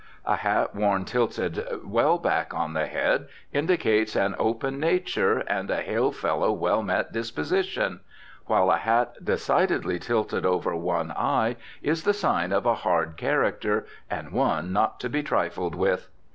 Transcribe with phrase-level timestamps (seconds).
[0.25, 5.83] A hat worn tilted well back on the head indicates an open nature and a
[5.83, 7.99] hail fellow well met disposition;
[8.47, 13.85] while a hat decidedly tilted over one eye is the sign of a hard character,
[14.09, 16.07] and one not to be trifled with.